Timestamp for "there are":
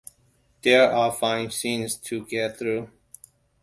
0.63-1.11